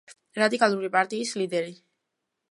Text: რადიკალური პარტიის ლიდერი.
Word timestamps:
რადიკალური 0.43 0.89
პარტიის 0.95 1.33
ლიდერი. 1.41 1.75